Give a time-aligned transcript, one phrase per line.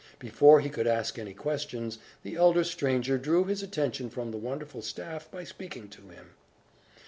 [0.17, 4.81] Before he could ask any questions, the elder stranger drew his attention from the wonderful
[4.81, 6.31] staff, by speaking to him.